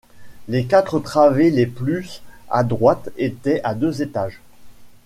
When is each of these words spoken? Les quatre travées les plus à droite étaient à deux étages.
Les 0.47 0.65
quatre 0.65 0.97
travées 0.97 1.51
les 1.51 1.67
plus 1.67 2.23
à 2.49 2.63
droite 2.63 3.09
étaient 3.17 3.61
à 3.63 3.75
deux 3.75 4.01
étages. 4.01 4.41